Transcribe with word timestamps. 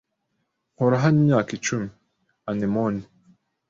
Nkora 0.73 0.95
hano 1.03 1.17
imyaka 1.23 1.49
icumi. 1.57 1.89
anemone 2.51 3.01